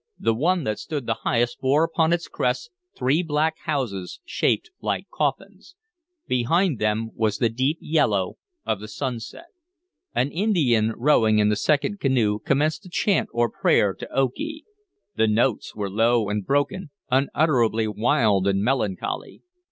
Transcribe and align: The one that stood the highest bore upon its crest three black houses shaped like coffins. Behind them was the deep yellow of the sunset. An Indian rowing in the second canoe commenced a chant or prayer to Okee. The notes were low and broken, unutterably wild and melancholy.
The 0.17 0.33
one 0.33 0.63
that 0.63 0.79
stood 0.79 1.05
the 1.05 1.13
highest 1.21 1.59
bore 1.61 1.83
upon 1.83 2.11
its 2.11 2.27
crest 2.27 2.71
three 2.97 3.21
black 3.21 3.59
houses 3.65 4.19
shaped 4.25 4.71
like 4.81 5.07
coffins. 5.13 5.75
Behind 6.27 6.79
them 6.79 7.11
was 7.13 7.37
the 7.37 7.49
deep 7.49 7.77
yellow 7.79 8.39
of 8.65 8.79
the 8.79 8.87
sunset. 8.87 9.49
An 10.15 10.31
Indian 10.31 10.91
rowing 10.97 11.37
in 11.37 11.49
the 11.49 11.55
second 11.55 11.99
canoe 11.99 12.39
commenced 12.39 12.83
a 12.87 12.89
chant 12.89 13.29
or 13.31 13.47
prayer 13.47 13.93
to 13.93 14.09
Okee. 14.11 14.65
The 15.17 15.27
notes 15.27 15.75
were 15.75 15.87
low 15.87 16.29
and 16.29 16.43
broken, 16.47 16.89
unutterably 17.11 17.87
wild 17.87 18.47
and 18.47 18.63
melancholy. 18.63 19.43